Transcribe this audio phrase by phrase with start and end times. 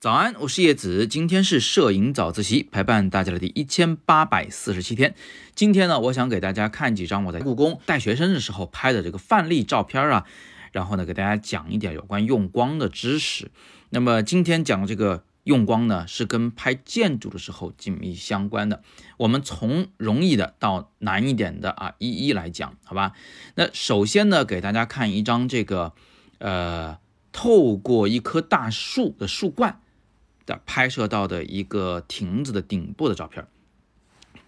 [0.00, 5.14] 早安，我是叶子，今天是摄影早自习陪伴大家的第一千八百四十七天。
[5.54, 10.26] 今天呢，我想给大家看几张我在故宫带学生的时候拍的这个范例照片啊，
[10.72, 13.50] 然后呢，给大家讲一点有关用光的知识。
[13.88, 18.82] 那么今天讲这个用光呢，是跟拍建筑的时候紧密相关的。
[19.16, 23.12] 我们从容易的到难一点的啊，一一来讲，好吧？
[23.54, 25.94] 那首先呢，给大家看一张这个
[26.38, 26.98] 呃，
[27.32, 29.80] 透过一棵大树的树冠。
[30.46, 33.46] 的拍摄到的一个亭子的顶部的照片，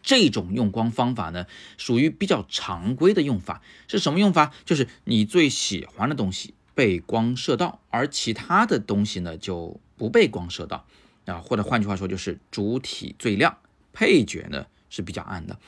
[0.03, 1.47] 这种用光方法呢，
[1.79, 3.63] 属于比较常规的用法。
[3.89, 4.53] 是什么用法？
[4.67, 10.85] 就是你最喜欢的东西被光射到，而其他的东西呢就不被光射到
[11.25, 11.37] 啊。
[11.37, 13.57] 或者换句话说，就是主体最亮，
[13.95, 15.59] 配角呢是比较暗的。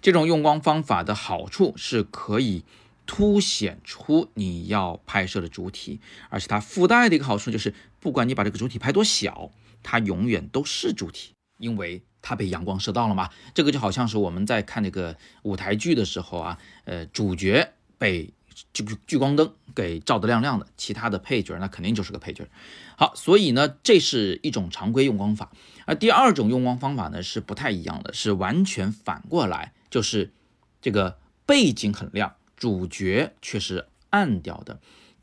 [0.00, 2.62] 这种用光方法的好处是可以
[3.06, 9.50] 凸显出你要拍摄的主体，而且它附带的一个好处就是，不管你把这个主体拍多小。
[9.84, 13.30] 它永远都是主体，因为它被阳光射到了嘛。
[13.52, 18.32] 这个就好像是我们在看那个舞台剧的时候啊，呃，主角被
[18.72, 22.46] 聚聚光灯给照得亮亮的，其他的配角那肯定就是个配角。
[22.96, 25.50] 好，所以呢，这是一种常规用光法。
[25.84, 30.32] 而第二种用光方法呢是不太一样的，是完全反过来，就是
[30.80, 34.78] 这个背景很亮，主角却是暗掉的。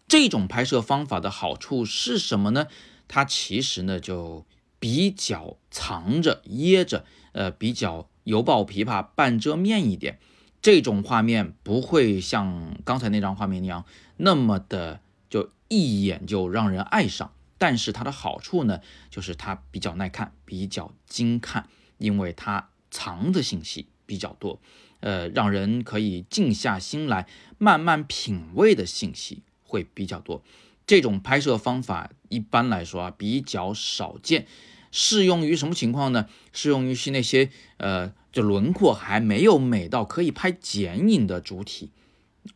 [0.10, 2.68] 这种拍摄方法的好处是什么呢？
[3.08, 4.46] 它其实呢就
[4.78, 10.20] 比较藏着掖着，呃，比较犹抱琵琶半遮面一点。
[10.62, 13.86] 这种画面不会像刚才那张画面那样
[14.18, 17.32] 那么的就一眼就让人爱上。
[17.58, 24.60] 但是它的好处呢，就是它比较耐看，比较精看，因为它藏的信息比较多，
[25.02, 27.28] 呃，让人可以静下心来
[27.60, 30.42] 慢慢品味的信息会比较多。
[30.88, 34.48] 这种拍摄方法一般来说啊比较少见，
[34.92, 36.28] 适用于什么情况呢？
[36.52, 41.92] 适用于是那些呃，就轮廓还没有美到可以拍剪影的主体，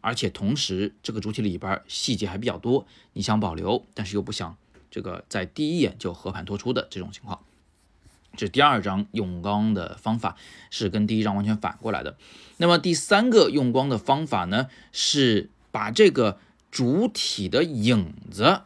[0.01, 4.57] 而且同时这个主体里边细节还比较多，你想保留，但是又不想
[4.89, 7.39] 这个在第一眼就和盘托出的这种情况。
[8.35, 10.35] 这第二张用光的方法
[10.69, 12.17] 是跟第一张完全反过来的。
[12.57, 16.37] 那么第三个用光的方法呢，是把这个。
[16.73, 18.61] 主体的影子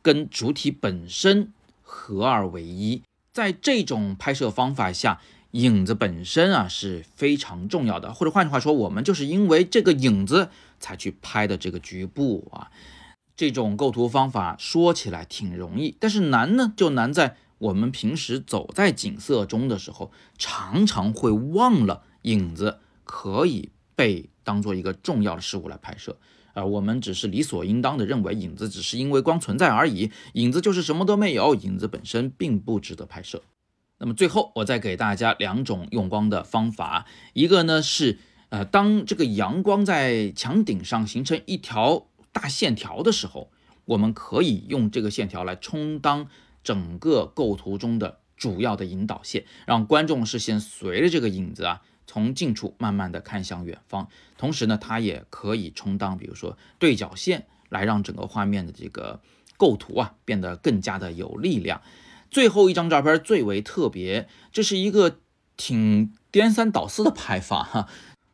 [0.00, 1.52] 跟主体本身
[1.82, 3.02] 合二为一，
[3.32, 8.14] 在这种拍摄方法下，影子本身啊是非常重要的。
[8.14, 12.70] 或者换句话说，我们就是因为这个影子才去拍的这个局部啊。
[13.34, 26.16] 这种构图方法说起来挺容易，但是难呢，就难在我们平时走在景色中的时候，常常会忘了影子可以被当做一个重要的事物来拍摄。
[26.54, 33.42] 啊，我们只是理所应当的认为影子只是因为光存在而已，影子就是什么都没有，影子本身并不值得拍摄。
[33.98, 38.18] 那么最后，我再给大家两种用光的方法，一个呢是，
[38.48, 43.50] 呃，当这个阳光在墙顶上形成一条大线条的时候，
[43.84, 46.28] 我们可以用这个线条来充当
[46.68, 51.80] 整个构图中的主要的引导线，让观众视线随着这个影子啊。
[52.06, 54.06] 从近处慢慢的看向远方，
[54.36, 59.22] 同时呢，它也可以充当，比如说对角线，来让整个画面的这个
[59.56, 61.80] 构图啊变得更加的有力量。
[62.30, 65.20] 最后一张照片最为特别，这是一个
[65.56, 67.88] 挺颠三倒四的拍法哈。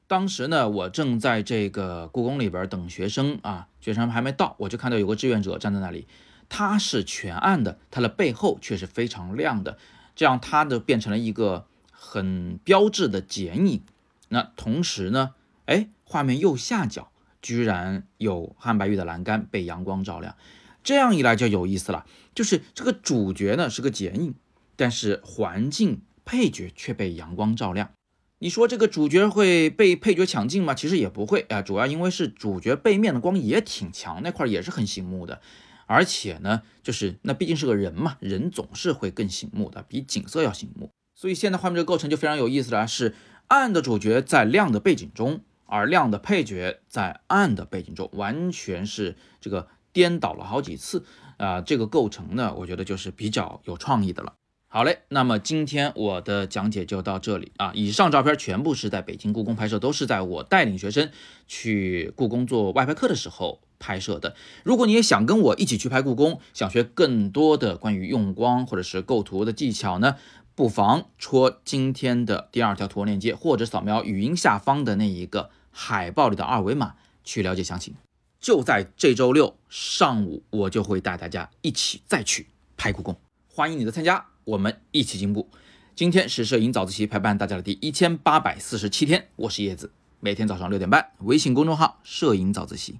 [0.08, 6.08] 当时呢，我正在这个故宫里边等学生啊，学生还没到，我就看到有个志愿者站在那里，
[6.48, 9.78] 它是全暗的，它的背后却是非常亮的，
[10.14, 11.66] 这样它的变成了一个。
[12.06, 13.82] 很标志的剪影，
[14.28, 15.30] 那同时呢，
[15.64, 17.10] 哎，画面右下角
[17.40, 20.36] 居然有汉白玉的栏杆被阳光照亮，
[20.82, 22.04] 这样一来就有意思了，
[22.34, 24.34] 就是这个主角呢是个剪影，
[24.76, 27.90] 但是环境配角却被阳光照亮。
[28.38, 30.74] 你说这个主角会被配角抢镜吗？
[30.74, 35.40] 其实也不会啊，主要因为是主角背面的光也挺强，那块也是很醒目的，
[35.86, 40.90] 而且呢，就是那毕竟是个人嘛，人总是会更醒目的，比景色要醒目。
[41.14, 43.14] 所以现在画面这个构成就非常有意思了，是
[43.48, 51.04] 暗的主角在亮的背景中，而亮的配角在暗的背景中，完全是这个颠倒了好几次
[51.36, 51.60] 啊！
[51.60, 54.34] 这个构成呢，我觉得就是比较有创意的了。
[54.66, 57.70] 好嘞，那么今天我的讲解就到这里啊。
[57.74, 61.08] 以上照片全部是在北京故宫拍摄，都是在我带领学生
[61.46, 64.34] 去故宫做外拍课的时候拍摄的。
[64.62, 70.16] 如果你也想跟我一起去拍故宫，想学更多的关于用光或者是构图的技巧呢？
[70.54, 76.94] 不妨戳今天的第二条图文链接，或者扫描语音下方的那一个海报里的二维码
[77.24, 77.94] 去了解详情。
[78.40, 82.46] 就在这周六上午，我就会带大家一起再去
[82.78, 83.16] 拍故宫。
[83.52, 85.48] 欢迎你的参加，我们一起进步。
[85.94, 92.98] 今天是摄影早自习陪伴大家的第一千八百四十七天，我是叶子，每天早上六点半，微信公众号“摄影早自习”，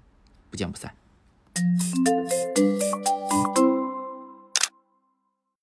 [0.55, 0.95] 不见不散。